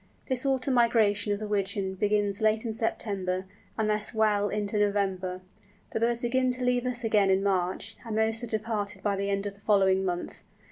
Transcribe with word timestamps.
This 0.25 0.47
autumn 0.47 0.73
migration 0.73 1.31
of 1.31 1.37
the 1.37 1.47
Wigeon 1.47 1.93
begins 1.93 2.41
late 2.41 2.65
in 2.65 2.71
September, 2.73 3.45
and 3.77 3.87
lasts 3.87 4.15
well 4.15 4.45
on 4.45 4.51
into 4.51 4.79
November. 4.79 5.41
The 5.91 5.99
birds 5.99 6.21
begin 6.23 6.49
to 6.53 6.63
leave 6.63 6.87
us 6.87 7.03
again 7.03 7.29
in 7.29 7.43
March, 7.43 7.97
and 8.03 8.15
most 8.15 8.41
have 8.41 8.49
departed 8.49 9.03
by 9.03 9.15
the 9.15 9.29
end 9.29 9.45
of 9.45 9.53
the 9.53 9.59
following 9.59 10.03
month. 10.03 10.41